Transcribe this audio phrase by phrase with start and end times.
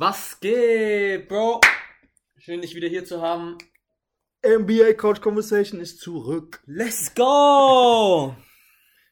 [0.00, 1.60] Was geht, Bro?
[2.36, 3.58] Schön, dich wieder hier zu haben.
[4.46, 6.62] NBA Couch Conversation ist zurück.
[6.66, 8.36] Let's go!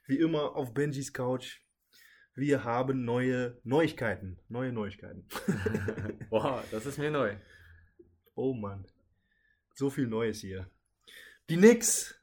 [0.07, 1.61] Wie immer auf Benjis Couch.
[2.37, 4.39] Wir haben neue Neuigkeiten.
[4.49, 5.27] Neue Neuigkeiten.
[6.31, 7.35] Boah, das ist mir neu.
[8.37, 8.87] oh Mann.
[9.75, 10.71] So viel Neues hier.
[11.51, 12.15] Die Knicks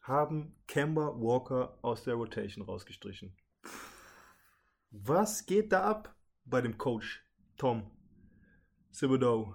[0.00, 3.36] haben Kemba Walker aus der Rotation rausgestrichen.
[4.90, 7.22] Was geht da ab bei dem Coach
[7.58, 7.90] Tom
[8.98, 9.54] Thibodeau?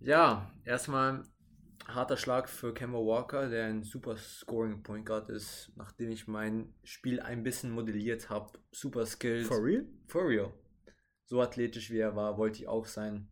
[0.00, 1.24] Ja, erstmal
[1.84, 6.72] harter Schlag für Kemba Walker, der ein super Scoring Point Guard ist, nachdem ich mein
[6.84, 8.56] Spiel ein bisschen modelliert habe.
[8.70, 9.48] Super Skills.
[9.48, 9.84] For real?
[10.06, 10.52] For real.
[11.24, 13.28] So athletisch wie er war, wollte ich auch sein.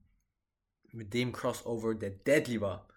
[0.91, 2.89] Mit dem Crossover, der deadly war.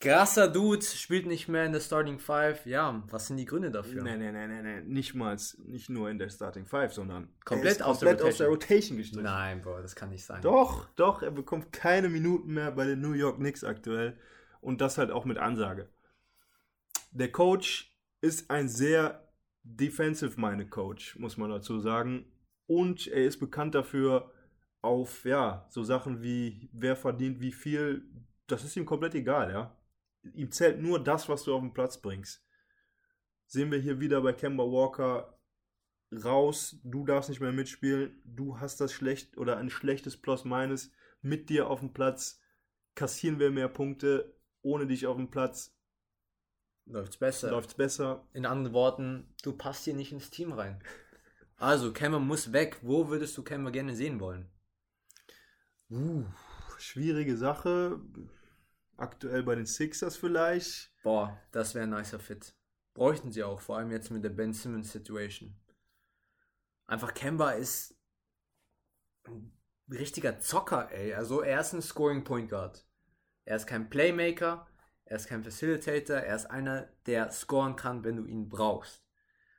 [0.00, 2.66] Krasser Dude, spielt nicht mehr in der Starting Five.
[2.66, 4.04] Ja, was sind die Gründe dafür?
[4.04, 4.88] Nein, nein, nein, nein, nein.
[4.88, 8.46] Nicht mal, nicht nur in der Starting Five, sondern Komplett aus der komplett aus der
[8.46, 9.24] Rotation gestrichen.
[9.24, 10.40] Nein, Bro, das kann nicht sein.
[10.42, 14.16] Doch, doch, er bekommt keine Minuten mehr bei den New York Knicks aktuell.
[14.60, 15.88] Und das halt auch mit Ansage.
[17.10, 19.28] Der Coach ist ein sehr
[19.64, 22.24] defensive-minded Coach, muss man dazu sagen.
[22.66, 24.32] Und er ist bekannt dafür,
[24.80, 28.02] auf, ja, so Sachen wie, wer verdient wie viel,
[28.46, 29.74] das ist ihm komplett egal, ja.
[30.34, 32.44] Ihm zählt nur das, was du auf den Platz bringst.
[33.46, 35.38] Sehen wir hier wieder bei Kemba Walker
[36.12, 41.50] raus, du darfst nicht mehr mitspielen, du hast das schlecht oder ein schlechtes Plus-Minus mit
[41.50, 42.40] dir auf dem Platz,
[42.94, 45.74] kassieren wir mehr Punkte, ohne dich auf dem Platz
[46.86, 47.50] Läuft's besser.
[47.50, 48.26] läuft's besser.
[48.32, 50.82] In anderen Worten, du passt hier nicht ins Team rein.
[51.56, 52.78] Also, Kemba muss weg.
[52.82, 54.48] Wo würdest du Kemba gerne sehen wollen?
[55.90, 56.24] Uh,
[56.78, 58.00] schwierige Sache.
[58.98, 60.92] Aktuell bei den Sixers vielleicht.
[61.04, 62.56] Boah, das wäre ein nicer Fit.
[62.94, 65.56] Bräuchten sie auch, vor allem jetzt mit der Ben Simmons Situation.
[66.88, 67.96] Einfach Kemba ist
[69.28, 69.52] ein
[69.88, 71.14] richtiger Zocker, ey.
[71.14, 72.84] Also er ist ein Scoring Point Guard.
[73.44, 74.66] Er ist kein Playmaker,
[75.04, 79.06] er ist kein Facilitator, er ist einer, der scoren kann, wenn du ihn brauchst.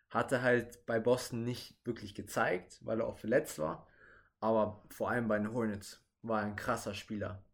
[0.09, 3.87] Hatte halt bei Boston nicht wirklich gezeigt, weil er auch verletzt war.
[4.41, 7.45] Aber vor allem bei den Hornets war er ein krasser Spieler.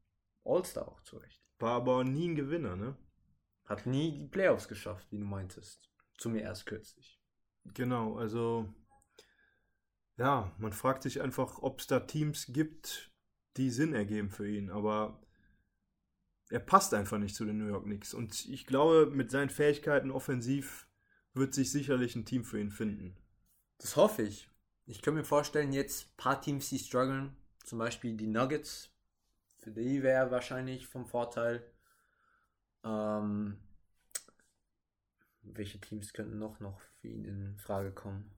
[0.43, 1.44] All-Star auch zurecht.
[1.59, 2.97] War aber nie ein Gewinner, ne?
[3.65, 5.89] Hat nie die Playoffs geschafft, wie du meintest.
[6.17, 7.19] Zu mir erst kürzlich.
[7.73, 8.73] Genau, also
[10.17, 13.11] ja, man fragt sich einfach, ob es da Teams gibt,
[13.57, 15.21] die Sinn ergeben für ihn, aber
[16.49, 20.11] er passt einfach nicht zu den New York Knicks und ich glaube, mit seinen Fähigkeiten
[20.11, 20.87] offensiv
[21.33, 23.17] wird sich sicherlich ein Team für ihn finden.
[23.79, 24.49] Das hoffe ich.
[24.85, 28.94] Ich kann mir vorstellen, jetzt ein paar Teams, die strugglen, zum Beispiel die Nuggets,
[29.65, 31.67] für die wäre wahrscheinlich vom Vorteil.
[32.83, 33.59] Ähm,
[35.41, 38.37] welche Teams könnten noch, noch für ihn in Frage kommen?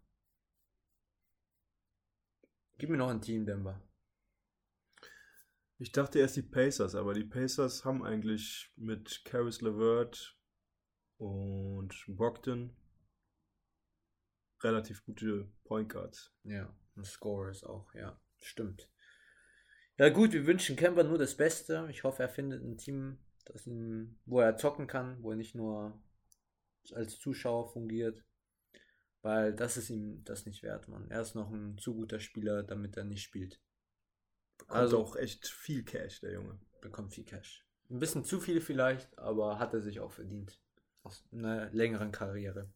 [2.78, 3.82] Gib mir noch ein Team, Denver.
[5.80, 10.40] Ich dachte erst die Pacers, aber die Pacers haben eigentlich mit Caris LeVert
[11.18, 12.74] und Brockton
[14.64, 16.34] relativ gute Point Guards.
[16.44, 18.90] Ja, und Scorers auch, ja, stimmt.
[19.98, 21.88] Ja gut, wir wünschen Kemper nur das Beste.
[21.90, 25.56] Ich hoffe, er findet ein Team, das ihm, wo er zocken kann, wo er nicht
[25.56, 26.00] nur
[26.94, 28.24] als Zuschauer fungiert.
[29.24, 31.10] Weil das ist ihm das nicht wert, Mann.
[31.10, 33.60] Er ist noch ein zu guter Spieler, damit er nicht spielt.
[34.60, 36.60] Bekommt also auch echt viel Cash, der Junge.
[36.80, 37.66] Bekommt viel Cash.
[37.90, 40.60] Ein bisschen zu viel vielleicht, aber hat er sich auch verdient.
[41.02, 42.72] Aus einer längeren Karriere.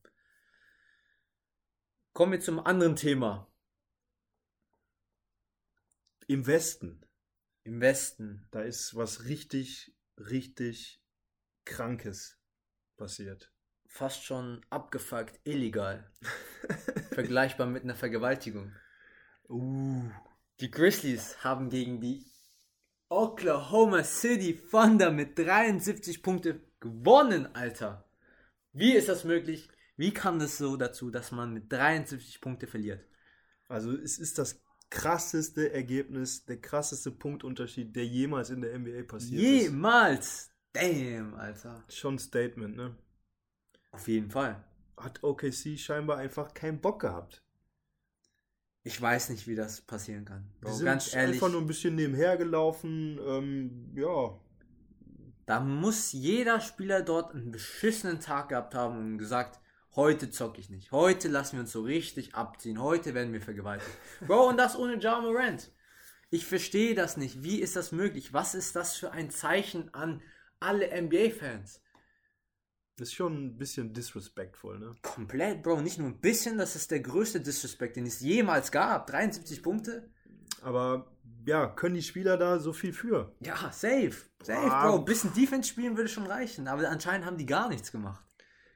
[2.14, 3.48] Kommen wir zum anderen Thema.
[6.28, 7.06] Im Westen.
[7.64, 8.48] Im Westen.
[8.52, 11.02] Da ist was richtig, richtig
[11.66, 12.40] Krankes
[12.98, 13.52] passiert.
[13.86, 16.12] Fast schon abgefuckt, illegal.
[17.12, 18.74] Vergleichbar mit einer Vergewaltigung.
[19.50, 20.10] Uh.
[20.62, 22.26] Die Grizzlies haben gegen die
[23.10, 28.08] Oklahoma City Thunder mit 73 Punkte gewonnen, Alter.
[28.72, 29.68] Wie ist das möglich?
[29.98, 33.04] Wie kam das so dazu, dass man mit 73 Punkte verliert?
[33.68, 39.42] Also es ist das krasseste Ergebnis, der krasseste Punktunterschied, der jemals in der NBA passiert
[39.42, 39.64] ist.
[39.64, 40.52] Jemals!
[40.74, 41.84] Damn, Alter.
[41.90, 42.96] Schon ein Statement, ne?
[43.92, 44.64] Auf jeden Fall.
[44.96, 47.44] Hat OKC scheinbar einfach keinen Bock gehabt.
[48.84, 50.50] Ich weiß nicht, wie das passieren kann.
[50.60, 53.20] Bro, sind ganz ehrlich, einfach nur ein bisschen nebenher gelaufen.
[53.26, 54.40] Ähm, ja,
[55.46, 59.60] da muss jeder Spieler dort einen beschissenen Tag gehabt haben und gesagt,
[59.96, 60.92] heute zocke ich nicht.
[60.92, 62.82] Heute lassen wir uns so richtig abziehen.
[62.82, 63.92] Heute werden wir vergewaltigt.
[64.28, 65.72] Bro, und das ohne Ja Morant.
[66.30, 67.44] Ich verstehe das nicht.
[67.44, 68.34] Wie ist das möglich?
[68.34, 70.22] Was ist das für ein Zeichen an
[70.60, 71.82] alle NBA-Fans?
[73.02, 74.96] das ist schon ein bisschen disrespectful, ne?
[75.02, 75.82] Komplett, Bro.
[75.82, 79.08] Nicht nur ein bisschen, das ist der größte Disrespect, den es jemals gab.
[79.08, 80.12] 73 Punkte.
[80.62, 81.12] Aber
[81.46, 83.36] ja, können die Spieler da so viel für?
[83.40, 84.14] Ja, safe.
[84.44, 84.68] Safe.
[84.68, 85.00] Bro.
[85.00, 86.68] Ein bisschen Defense spielen würde schon reichen.
[86.68, 88.24] Aber anscheinend haben die gar nichts gemacht.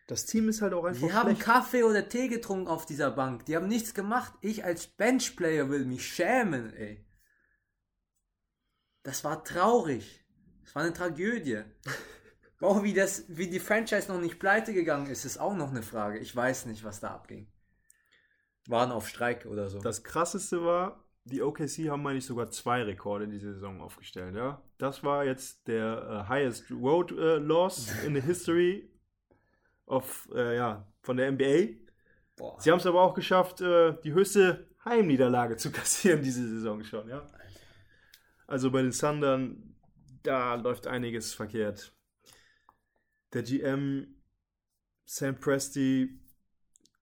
[0.07, 1.41] Das Team ist halt auch einfach Die haben schlecht.
[1.41, 3.45] Kaffee oder Tee getrunken auf dieser Bank.
[3.45, 4.33] Die haben nichts gemacht.
[4.41, 7.03] Ich als Benchplayer will mich schämen, ey.
[9.01, 10.23] Das war traurig.
[10.63, 11.61] Das war eine Tragödie.
[12.61, 15.83] Auch wie, das, wie die Franchise noch nicht pleite gegangen ist, ist auch noch eine
[15.83, 16.19] Frage.
[16.19, 17.51] Ich weiß nicht, was da abging.
[18.67, 19.79] Waren auf Streik oder so.
[19.79, 24.35] Das krasseste war, die OKC haben, meine ich, sogar zwei Rekorde diese Saison aufgestellt.
[24.35, 24.63] Ja?
[24.77, 28.89] Das war jetzt der äh, highest road äh, loss in the history
[29.85, 31.75] of, äh, ja, von der NBA.
[32.35, 32.59] Boah.
[32.59, 37.09] Sie haben es aber auch geschafft, äh, die höchste Heimniederlage zu kassieren diese Saison schon.
[37.09, 37.27] Ja?
[38.47, 39.75] Also bei den Thundern,
[40.23, 41.93] da läuft einiges verkehrt.
[43.33, 44.15] Der GM
[45.05, 46.19] Sam Presti,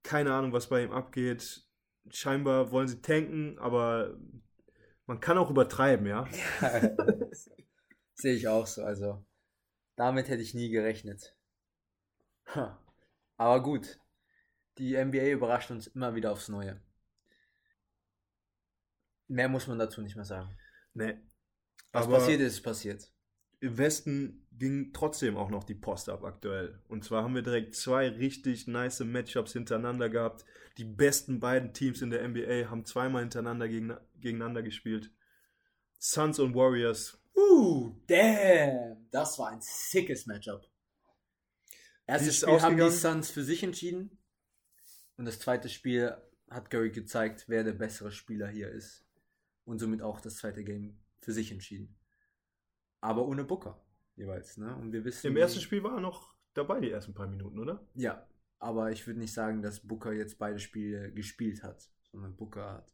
[0.03, 1.65] keine Ahnung, was bei ihm abgeht.
[2.09, 4.17] Scheinbar wollen sie tanken, aber
[5.05, 6.27] man kann auch übertreiben, ja.
[8.13, 8.83] Sehe ich auch so.
[8.83, 9.25] Also,
[9.95, 11.35] damit hätte ich nie gerechnet.
[13.37, 13.99] Aber gut.
[14.77, 16.79] Die NBA überrascht uns immer wieder aufs Neue.
[19.27, 20.55] Mehr muss man dazu nicht mehr sagen.
[20.93, 21.17] Nee.
[21.91, 23.11] Was Aber passiert ist, ist passiert.
[23.59, 26.79] im Westen ging trotzdem auch noch die Post ab aktuell.
[26.87, 30.45] Und zwar haben wir direkt zwei richtig nice Matchups hintereinander gehabt.
[30.77, 35.11] Die besten beiden Teams in der NBA haben zweimal hintereinander gegen, gegeneinander gespielt.
[35.99, 37.19] Suns und Warriors.
[37.35, 39.07] Uh, damn.
[39.11, 40.67] Das war ein sickes Matchup.
[42.05, 42.89] Erstes Spiel haben die?
[42.89, 44.17] Suns für sich entschieden.
[45.17, 46.15] Und das zweite Spiel
[46.49, 49.05] hat Curry gezeigt, wer der bessere Spieler hier ist.
[49.65, 51.95] Und somit auch das zweite Game für sich entschieden.
[52.99, 53.81] Aber ohne Booker
[54.15, 54.75] jeweils, ne?
[54.75, 55.27] Und wir wissen.
[55.27, 57.85] Im ersten Spiel war er noch dabei, die ersten paar Minuten, oder?
[57.95, 58.27] Ja,
[58.59, 62.93] aber ich würde nicht sagen, dass Booker jetzt beide Spiele gespielt hat, sondern Booker hat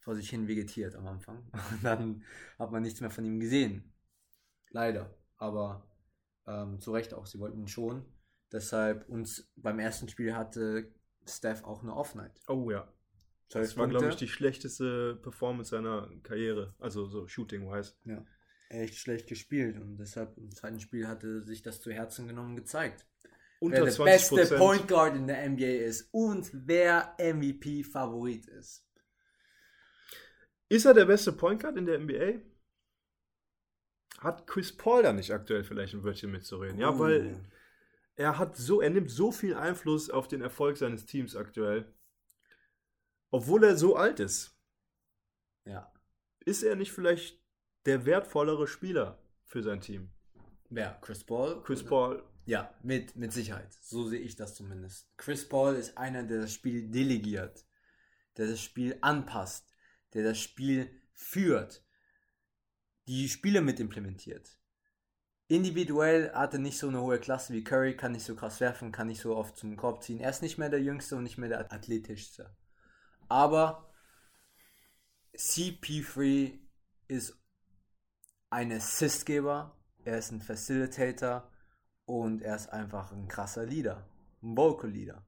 [0.00, 1.50] vor sich hin vegetiert am Anfang.
[1.72, 2.24] Und dann
[2.58, 3.92] hat man nichts mehr von ihm gesehen.
[4.70, 5.14] Leider.
[5.36, 5.86] Aber
[6.46, 8.04] ähm, zu Recht auch, sie wollten ihn schon.
[8.52, 10.92] Deshalb uns beim ersten Spiel hatte
[11.28, 12.40] Steph auch eine Off-Night.
[12.48, 12.92] Oh ja.
[13.48, 16.74] Das war, glaube ich, die schlechteste Performance seiner Karriere.
[16.78, 17.94] Also so shooting-wise.
[18.68, 23.06] echt schlecht gespielt und deshalb im zweiten Spiel hatte sich das zu Herzen genommen gezeigt.
[23.58, 28.84] Unter wer der 20 beste Point Guard in der NBA ist und wer MVP-Favorit ist.
[30.68, 32.40] Ist er der beste Point Guard in der NBA?
[34.18, 36.78] Hat Chris Paul da nicht aktuell vielleicht ein Wörtchen mitzureden?
[36.78, 37.38] Ja, weil
[38.16, 41.92] er hat so, er nimmt so viel Einfluss auf den Erfolg seines Teams aktuell.
[43.30, 44.56] Obwohl er so alt ist.
[45.64, 45.92] Ja.
[46.44, 47.42] Ist er nicht vielleicht
[47.84, 50.10] der wertvollere Spieler für sein Team?
[50.70, 50.98] Wer?
[51.02, 51.62] Chris Paul?
[51.62, 53.72] Chris Paul, Ja, mit, mit Sicherheit.
[53.82, 55.08] So sehe ich das zumindest.
[55.16, 57.66] Chris Paul ist einer, der das Spiel delegiert,
[58.36, 59.74] der das Spiel anpasst,
[60.14, 61.84] der das Spiel führt,
[63.08, 64.58] die Spiele mit implementiert.
[65.48, 68.90] Individuell hat er nicht so eine hohe Klasse wie Curry, kann nicht so krass werfen,
[68.90, 70.20] kann nicht so oft zum Korb ziehen.
[70.20, 72.56] Er ist nicht mehr der Jüngste und nicht mehr der athletischste.
[73.28, 73.92] Aber
[75.36, 76.58] CP3
[77.06, 77.38] ist
[78.50, 81.48] ein Assistgeber, er ist ein Facilitator
[82.06, 84.08] und er ist einfach ein krasser Leader,
[84.42, 85.26] ein Vocal Leader.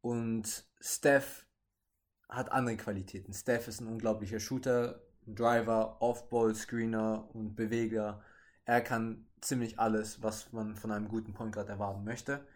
[0.00, 1.46] Und Steph
[2.28, 3.32] hat andere Qualitäten.
[3.32, 5.00] Steph ist ein unglaublicher Shooter,
[5.34, 8.22] Driver, Off-Ball-Screener und Beweger.
[8.64, 12.46] Er kann ziemlich alles, was man von einem guten Point Guard erwarten möchte.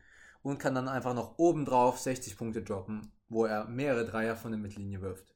[0.42, 4.60] Und kann dann einfach noch obendrauf 60 Punkte droppen, wo er mehrere Dreier von der
[4.60, 5.32] Mittellinie wirft.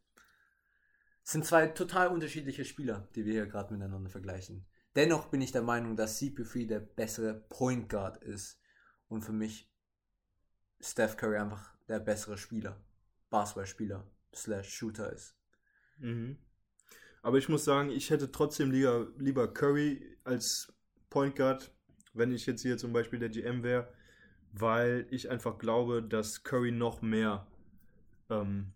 [1.23, 4.67] Es sind zwei total unterschiedliche Spieler, die wir hier gerade miteinander vergleichen.
[4.97, 8.61] Dennoch bin ich der Meinung, dass CP3 der bessere Point Guard ist
[9.09, 9.71] und für mich
[10.81, 12.81] Steph Curry einfach der bessere Spieler,
[13.31, 15.37] Basketballspieler slash Shooter ist.
[15.99, 16.39] Mhm.
[17.27, 20.73] Aber ich muss sagen, ich hätte trotzdem lieber, lieber Curry als
[21.11, 21.73] Point Guard,
[22.15, 23.89] wenn ich jetzt hier zum Beispiel der GM wäre,
[24.53, 27.49] weil ich einfach glaube, dass Curry noch mehr
[28.31, 28.75] ähm,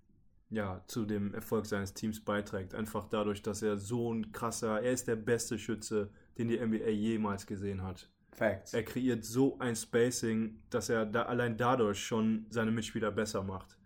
[0.49, 2.75] ja, zu dem Erfolg seines Teams beiträgt.
[2.75, 6.88] Einfach dadurch, dass er so ein krasser, er ist der beste Schütze, den die NBA
[6.88, 8.11] jemals gesehen hat.
[8.33, 8.75] Facts.
[8.75, 13.78] Er kreiert so ein Spacing, dass er da allein dadurch schon seine Mitspieler besser macht.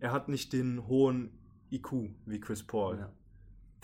[0.00, 1.38] Er hat nicht den hohen
[1.70, 3.12] IQ wie Chris Paul Ja.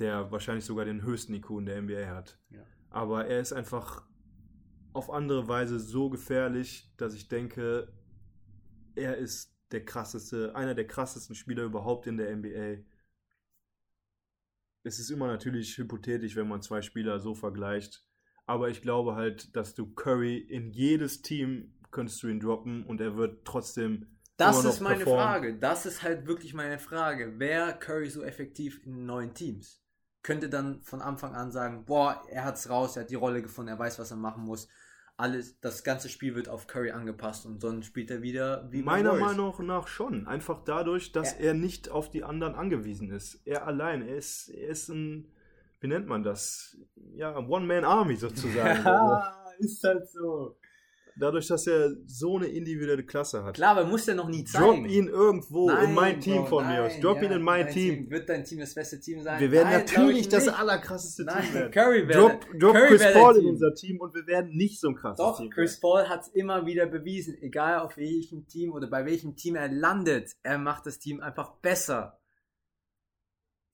[0.00, 2.38] Der wahrscheinlich sogar den höchsten IQ in der NBA hat.
[2.50, 2.64] Ja.
[2.90, 4.06] Aber er ist einfach
[4.92, 7.92] auf andere Weise so gefährlich, dass ich denke,
[8.96, 12.82] er ist der krasseste, einer der krassesten Spieler überhaupt in der NBA.
[14.82, 18.04] Es ist immer natürlich hypothetisch, wenn man zwei Spieler so vergleicht.
[18.46, 23.00] Aber ich glaube halt, dass du Curry in jedes Team könntest du ihn droppen und
[23.00, 25.24] er wird trotzdem Das ist meine performen.
[25.24, 25.58] Frage.
[25.58, 27.38] Das ist halt wirklich meine Frage.
[27.38, 29.79] Wäre Curry so effektiv in neuen Teams?
[30.22, 33.70] Könnte dann von Anfang an sagen, boah, er hat's raus, er hat die Rolle gefunden,
[33.70, 34.68] er weiß, was er machen muss.
[35.16, 39.02] Alles, das ganze Spiel wird auf Curry angepasst und dann spielt er wieder wie bei
[39.02, 39.14] Meiner.
[39.14, 40.26] Meinung nach schon.
[40.26, 41.38] Einfach dadurch, dass Ja.
[41.46, 43.40] er nicht auf die anderen angewiesen ist.
[43.46, 45.28] Er allein, er ist, er ist ein,
[45.80, 46.76] wie nennt man das?
[47.14, 48.82] Ja, One-Man-Army sozusagen.
[48.84, 50.56] Ja, ist halt so.
[51.20, 53.54] Dadurch, dass er so eine individuelle Klasse hat.
[53.54, 54.64] Klar, aber muss er noch nie zeigen.
[54.64, 57.00] Drop ihn irgendwo in Nein, mein Team Bro, von mir nein, aus.
[57.00, 58.10] Drop ja, ihn in mein dein Team.
[58.10, 59.38] Wird dein Team das beste Team sein?
[59.38, 61.72] Wir werden Nein, natürlich ich das allerkrasseste Team Nein, werden.
[61.72, 63.50] Curry wäre Drop, drop Curry Chris Paul in Team.
[63.50, 65.50] unser Team und wir werden nicht so ein krasses Doch, Team.
[65.50, 69.56] Chris Paul hat es immer wieder bewiesen, egal auf welchem Team oder bei welchem Team
[69.56, 72.18] er landet, er macht das Team einfach besser.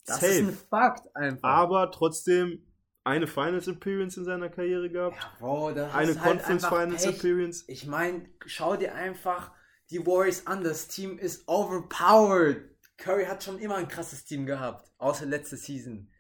[0.05, 0.33] Das Safe.
[0.33, 1.49] ist ein Fakt einfach.
[1.49, 2.66] Aber trotzdem
[3.07, 5.17] eine Finals Appearance in seiner Karriere gehabt.
[5.17, 7.17] ja, Bro, da eine hast halt Conference einfach Finals Pech.
[7.17, 7.65] Appearance.
[7.69, 9.53] Ich meine, schau dir einfach
[9.91, 10.65] die Warriors an.
[10.65, 12.69] Das Team ist overpowered.
[12.99, 16.11] Curry hat schon immer ein krasses Team gehabt, außer letzte Season.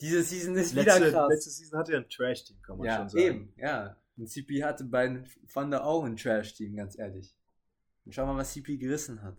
[0.00, 1.28] Diese Season ist wieder Letzte, krass.
[1.30, 3.24] letzte Season hatte er ein Trash-Team, kann man ja, schon sagen.
[3.24, 3.96] eben, ja.
[4.16, 7.34] Und CP hatte bei Thunder auch ein Trash-Team, ganz ehrlich.
[8.04, 9.38] Und schau mal, was CP gerissen hat.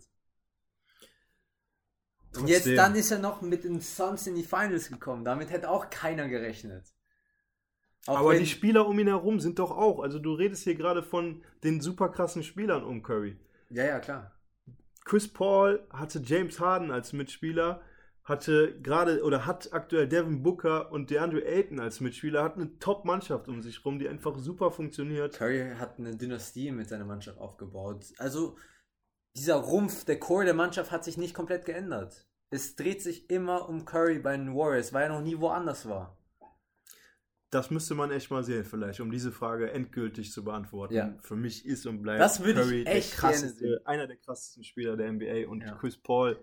[2.36, 2.76] Und jetzt Trotzdem.
[2.76, 5.24] dann ist er noch mit den Suns in die Finals gekommen.
[5.24, 6.84] Damit hätte auch keiner gerechnet.
[8.06, 10.00] Auch Aber die Spieler um ihn herum sind doch auch.
[10.00, 13.36] Also du redest hier gerade von den super krassen Spielern um Curry.
[13.70, 14.32] Ja, ja, klar.
[15.04, 17.82] Chris Paul hatte James Harden als Mitspieler,
[18.24, 23.48] hatte gerade oder hat aktuell Devin Booker und DeAndre Ayton als Mitspieler, hat eine Top-Mannschaft
[23.48, 25.36] um sich rum, die einfach super funktioniert.
[25.36, 28.04] Curry hat eine Dynastie mit seiner Mannschaft aufgebaut.
[28.18, 28.56] Also
[29.36, 32.26] dieser Rumpf, der Core der Mannschaft hat sich nicht komplett geändert.
[32.50, 36.16] Es dreht sich immer um Curry bei den Warriors, weil er noch nie woanders war.
[37.50, 40.94] Das müsste man echt mal sehen, vielleicht, um diese Frage endgültig zu beantworten.
[40.94, 41.16] Ja.
[41.20, 45.48] Für mich ist und bleibt Curry echt der krasseste, einer der krassesten Spieler der NBA
[45.48, 45.74] und Ja.
[45.76, 46.36] Chris Paul.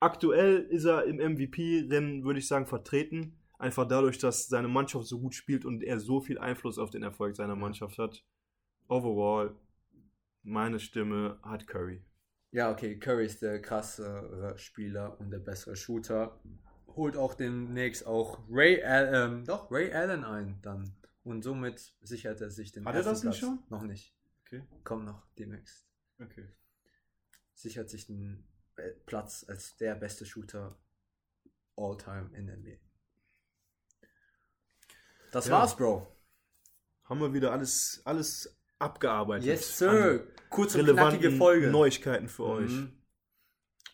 [0.00, 3.36] Aktuell ist er im MVP-Rennen, würde ich sagen, vertreten.
[3.58, 7.02] Einfach dadurch, dass seine Mannschaft so gut spielt und er so viel Einfluss auf den
[7.02, 8.24] Erfolg seiner Mannschaft hat.
[8.88, 9.56] Overall,
[10.42, 12.02] meine Stimme hat Curry.
[12.50, 16.40] Ja, okay, Curry ist der krassere Spieler und der bessere Shooter.
[16.86, 20.96] Holt auch demnächst auch Ray, Al ähm, doch, Ray Allen ein dann.
[21.24, 23.38] Und somit sichert er sich den Hat er das nicht Platz.
[23.38, 23.62] schon?
[23.68, 24.14] Noch nicht.
[24.46, 24.64] Okay.
[24.82, 25.86] Kommt noch demnächst.
[26.20, 26.48] okay.
[27.54, 30.78] Sichert sich den äh, Platz als der beste Shooter
[31.76, 32.76] all time in der NBA.
[35.32, 35.52] Das Ja.
[35.52, 36.06] war's, Bro.
[37.04, 39.46] Haben wir wieder alles, alles abgearbeitet.
[39.46, 40.26] Yes, sir.
[40.50, 41.68] Kurz und relevanten Folge.
[41.68, 42.70] Neuigkeiten für euch.
[42.70, 42.92] Mhm.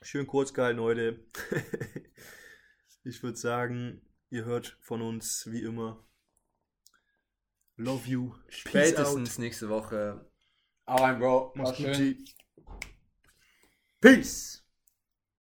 [0.02, 1.24] Schön kurz gehalten heute.
[3.04, 6.06] ich würde sagen, ihr hört von uns wie immer.
[7.76, 8.34] Love you.
[8.48, 10.30] Spätestens nächste Woche.
[10.86, 11.52] Rein, Bro.
[11.56, 12.16] Mach's gut.
[14.00, 14.63] Peace.